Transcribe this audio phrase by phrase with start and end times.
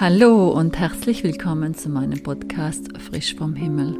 [0.00, 3.98] Hallo und herzlich willkommen zu meinem Podcast Frisch vom Himmel.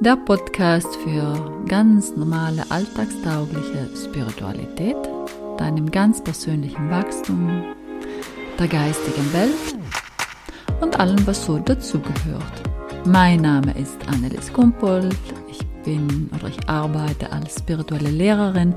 [0.00, 4.96] Der Podcast für ganz normale, alltagstaugliche Spiritualität,
[5.56, 7.64] deinem ganz persönlichen Wachstum,
[8.58, 9.78] der geistigen Welt
[10.82, 12.62] und allem, was so dazugehört.
[13.06, 15.16] Mein Name ist Annelies Kumpold.
[15.50, 18.74] Ich bin oder ich arbeite als spirituelle Lehrerin,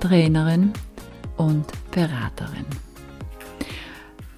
[0.00, 0.72] Trainerin
[1.38, 2.66] und Beraterin.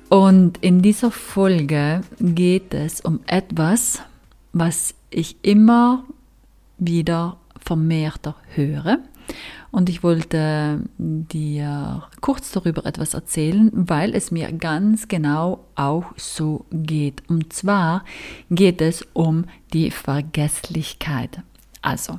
[0.09, 4.01] Und in dieser Folge geht es um etwas,
[4.53, 6.05] was ich immer
[6.79, 8.99] wieder vermehrter höre.
[9.71, 16.65] Und ich wollte dir kurz darüber etwas erzählen, weil es mir ganz genau auch so
[16.73, 17.23] geht.
[17.29, 18.05] Und zwar
[18.51, 21.43] geht es um die Vergesslichkeit.
[21.83, 22.19] Also,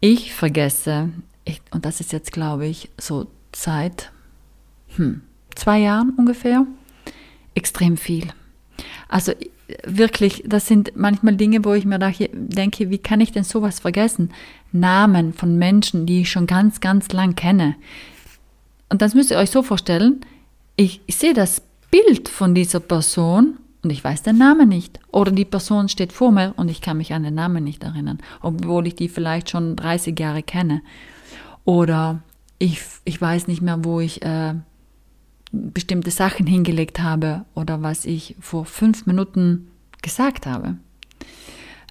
[0.00, 1.10] ich vergesse,
[1.44, 4.10] ich, und das ist jetzt, glaube ich, so seit
[4.96, 5.20] hm,
[5.66, 6.64] zwei Jahren ungefähr,
[7.56, 8.28] extrem viel.
[9.08, 9.32] Also
[9.84, 14.30] wirklich, das sind manchmal Dinge, wo ich mir denke, wie kann ich denn sowas vergessen?
[14.70, 17.74] Namen von Menschen, die ich schon ganz, ganz lang kenne.
[18.90, 20.20] Und das müsst ihr euch so vorstellen,
[20.76, 25.00] ich, ich sehe das Bild von dieser Person und ich weiß den Namen nicht.
[25.10, 28.18] Oder die Person steht vor mir und ich kann mich an den Namen nicht erinnern,
[28.40, 30.82] obwohl ich die vielleicht schon 30 Jahre kenne.
[31.64, 32.22] Oder
[32.60, 34.54] ich, ich weiß nicht mehr, wo ich äh,
[35.72, 39.68] bestimmte Sachen hingelegt habe oder was ich vor fünf Minuten
[40.02, 40.76] gesagt habe.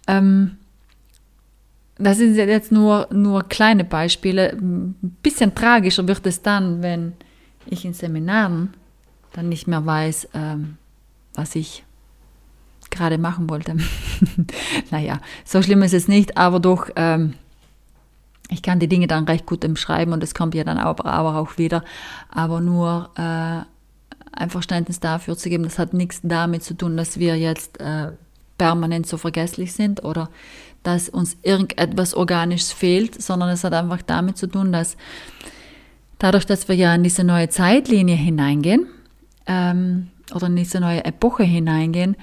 [0.08, 0.58] Ähm,
[1.98, 4.52] das sind jetzt nur, nur kleine Beispiele.
[4.52, 7.14] Ein bisschen tragischer wird es dann, wenn
[7.68, 8.74] ich in Seminaren
[9.34, 10.78] dann nicht mehr weiß, ähm,
[11.34, 11.84] was ich
[12.92, 13.78] gerade machen wollte.
[14.92, 17.34] naja, so schlimm ist es nicht, aber doch, ähm,
[18.56, 21.36] ich kann die Dinge dann recht gut schreiben und es kommt ja dann aber, aber
[21.36, 21.84] auch wieder.
[22.32, 23.62] Aber nur äh,
[24.32, 28.12] ein Verständnis dafür zu geben, das hat nichts damit zu tun, dass wir jetzt äh,
[28.58, 30.30] permanent so vergesslich sind oder
[30.84, 34.96] dass uns irgendetwas Organisches fehlt, sondern es hat einfach damit zu tun, dass
[36.18, 38.88] dadurch, dass wir ja in diese neue Zeitlinie hineingehen
[39.48, 42.16] ähm, oder in diese neue Epoche hineingehen,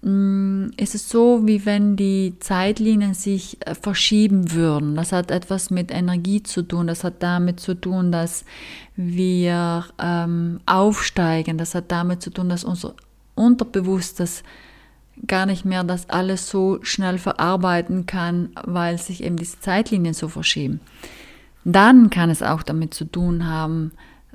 [0.00, 4.94] Mm, ist es so, wie wenn die Zeitlinien sich äh, verschieben würden.
[4.94, 6.86] Das hat etwas mit Energie zu tun.
[6.86, 8.44] Das hat damit zu tun, dass
[8.94, 11.58] wir ähm, aufsteigen.
[11.58, 12.94] Das hat damit zu tun, dass unser
[13.34, 14.44] Unterbewusstes
[15.26, 20.28] gar nicht mehr das alles so schnell verarbeiten kann, weil sich eben diese Zeitlinien so
[20.28, 20.80] verschieben.
[21.64, 23.90] Dann kann es auch damit zu tun haben,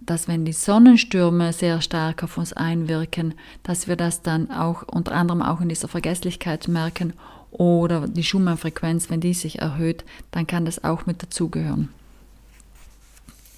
[0.06, 3.34] dass wenn die Sonnenstürme sehr stark auf uns einwirken,
[3.64, 7.14] dass wir das dann auch unter anderem auch in dieser Vergesslichkeit merken
[7.52, 11.90] oder die Schumann-Frequenz, wenn die sich erhöht, dann kann das auch mit dazugehören.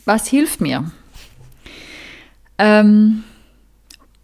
[0.05, 0.91] Was hilft mir?
[2.57, 3.23] Ähm,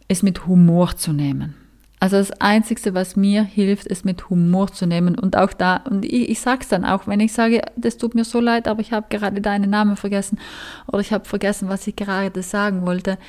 [0.07, 1.55] es mit Humor zu nehmen.
[2.01, 5.19] Also das Einzige, was mir hilft, ist mit Humor zu nehmen.
[5.19, 8.15] Und auch da, und ich, ich sage es dann auch, wenn ich sage, das tut
[8.15, 10.39] mir so leid, aber ich habe gerade deinen Namen vergessen
[10.87, 13.19] oder ich habe vergessen, was ich gerade sagen wollte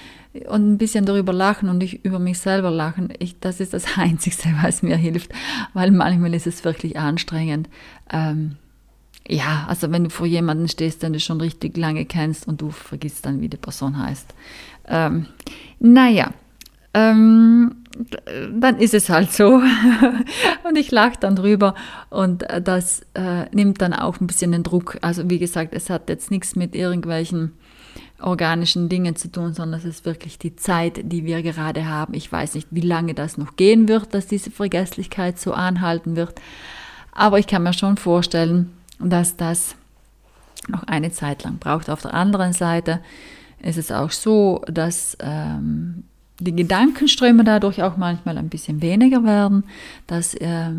[0.48, 3.12] und ein bisschen darüber lachen und ich über mich selber lachen.
[3.18, 5.32] Ich, das ist das Einzige, was mir hilft,
[5.74, 7.68] weil manchmal ist es wirklich anstrengend.
[8.10, 8.56] Ähm,
[9.28, 12.70] ja, also wenn du vor jemandem stehst, den du schon richtig lange kennst und du
[12.70, 14.34] vergisst dann, wie die Person heißt.
[14.88, 15.26] Ähm,
[15.78, 16.30] naja,
[16.94, 17.76] ähm,
[18.52, 19.62] dann ist es halt so.
[20.68, 21.74] und ich lache dann drüber
[22.10, 24.98] und äh, das äh, nimmt dann auch ein bisschen den Druck.
[25.02, 27.52] Also wie gesagt, es hat jetzt nichts mit irgendwelchen
[28.20, 32.14] organischen Dingen zu tun, sondern es ist wirklich die Zeit, die wir gerade haben.
[32.14, 36.40] Ich weiß nicht, wie lange das noch gehen wird, dass diese Vergesslichkeit so anhalten wird.
[37.12, 39.74] Aber ich kann mir schon vorstellen, dass das
[40.68, 41.90] noch eine Zeit lang braucht.
[41.90, 43.00] Auf der anderen Seite
[43.60, 46.04] ist es auch so, dass ähm,
[46.42, 49.64] die Gedankenströme dadurch auch manchmal ein bisschen weniger werden,
[50.06, 50.70] dass, äh,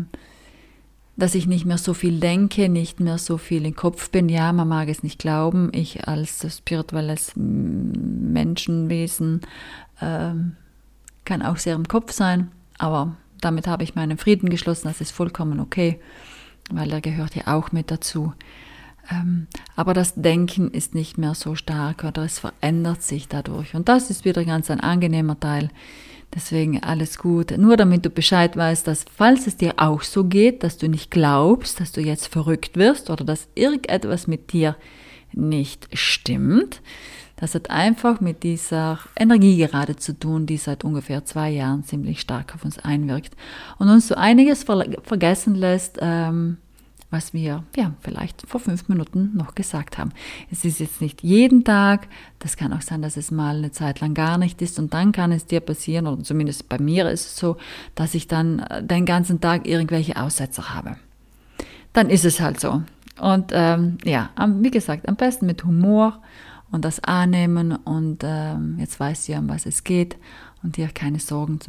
[1.16, 4.28] dass ich nicht mehr so viel denke, nicht mehr so viel im Kopf bin.
[4.28, 8.60] Ja, man mag es nicht glauben, ich als spirituelles Menschenwesen
[10.00, 10.34] äh,
[11.24, 15.12] kann auch sehr im Kopf sein, aber damit habe ich meinen Frieden geschlossen, das ist
[15.12, 16.00] vollkommen okay,
[16.70, 18.32] weil er gehört ja auch mit dazu.
[19.10, 19.46] Ähm,
[19.76, 23.74] aber das Denken ist nicht mehr so stark oder es verändert sich dadurch.
[23.74, 25.70] Und das ist wieder ganz ein angenehmer Teil.
[26.34, 27.56] Deswegen alles gut.
[27.56, 31.10] Nur damit du Bescheid weißt, dass falls es dir auch so geht, dass du nicht
[31.10, 34.76] glaubst, dass du jetzt verrückt wirst oder dass irgendetwas mit dir
[35.32, 36.80] nicht stimmt,
[37.36, 42.20] das hat einfach mit dieser Energie gerade zu tun, die seit ungefähr zwei Jahren ziemlich
[42.20, 43.36] stark auf uns einwirkt
[43.78, 44.64] und uns so einiges
[45.02, 46.58] vergessen lässt, ähm,
[47.14, 50.10] was wir ja vielleicht vor fünf Minuten noch gesagt haben.
[50.50, 52.08] Es ist jetzt nicht jeden Tag,
[52.40, 55.12] das kann auch sein, dass es mal eine Zeit lang gar nicht ist und dann
[55.12, 57.56] kann es dir passieren, oder zumindest bei mir ist es so,
[57.94, 60.96] dass ich dann äh, den ganzen Tag irgendwelche Aussetzer habe.
[61.92, 62.82] Dann ist es halt so.
[63.20, 66.20] Und ähm, ja, wie gesagt, am besten mit Humor
[66.72, 70.16] und das annehmen und ähm, jetzt weißt du, um was es geht
[70.64, 71.60] und dir keine Sorgen,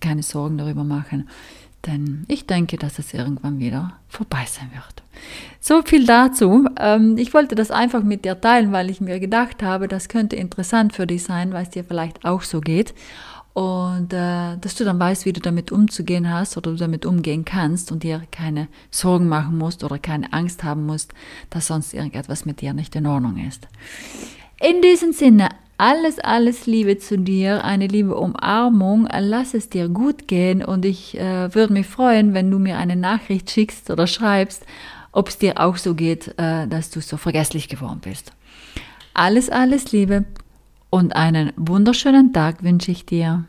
[0.00, 1.26] keine Sorgen darüber machen.
[1.86, 5.02] Denn ich denke, dass es irgendwann wieder vorbei sein wird.
[5.60, 6.66] So viel dazu.
[6.78, 10.36] Ähm, ich wollte das einfach mit dir teilen, weil ich mir gedacht habe, das könnte
[10.36, 12.94] interessant für dich sein, weil es dir vielleicht auch so geht.
[13.52, 17.44] Und äh, dass du dann weißt, wie du damit umzugehen hast oder du damit umgehen
[17.44, 21.12] kannst und dir keine Sorgen machen musst oder keine Angst haben musst,
[21.50, 23.66] dass sonst irgendetwas mit dir nicht in Ordnung ist.
[24.60, 25.48] In diesem Sinne,
[25.80, 29.08] alles, alles Liebe zu dir, eine liebe Umarmung.
[29.18, 32.96] Lass es dir gut gehen und ich äh, würde mich freuen, wenn du mir eine
[32.96, 34.66] Nachricht schickst oder schreibst,
[35.10, 38.32] ob es dir auch so geht, äh, dass du so vergesslich geworden bist.
[39.14, 40.26] Alles, alles Liebe
[40.90, 43.46] und einen wunderschönen Tag wünsche ich dir.